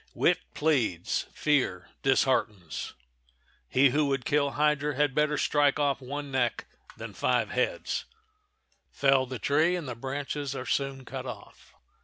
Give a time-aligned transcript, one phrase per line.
[0.15, 2.95] Wit pleads; fear disheartens.
[3.69, 6.65] He who would kill hydra had better strike off one neck
[6.97, 11.75] than five heads,—fell the tree and the branches are soon cut off.